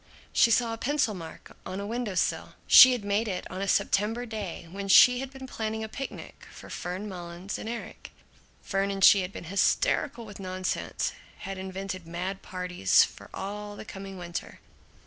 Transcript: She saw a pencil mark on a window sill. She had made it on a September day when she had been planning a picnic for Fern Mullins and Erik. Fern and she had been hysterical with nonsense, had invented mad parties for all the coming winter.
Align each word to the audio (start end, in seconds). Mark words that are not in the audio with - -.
She 0.33 0.49
saw 0.49 0.73
a 0.73 0.79
pencil 0.79 1.13
mark 1.13 1.55
on 1.63 1.79
a 1.79 1.85
window 1.85 2.15
sill. 2.15 2.53
She 2.65 2.93
had 2.93 3.05
made 3.05 3.27
it 3.27 3.45
on 3.51 3.61
a 3.61 3.67
September 3.67 4.25
day 4.25 4.67
when 4.71 4.87
she 4.87 5.19
had 5.19 5.29
been 5.29 5.45
planning 5.45 5.83
a 5.83 5.87
picnic 5.87 6.47
for 6.51 6.71
Fern 6.71 7.07
Mullins 7.07 7.59
and 7.59 7.69
Erik. 7.69 8.11
Fern 8.63 8.89
and 8.89 9.03
she 9.03 9.21
had 9.21 9.31
been 9.31 9.43
hysterical 9.43 10.25
with 10.25 10.39
nonsense, 10.39 11.11
had 11.41 11.59
invented 11.59 12.07
mad 12.07 12.41
parties 12.41 13.03
for 13.03 13.29
all 13.31 13.75
the 13.75 13.85
coming 13.85 14.17
winter. 14.17 14.59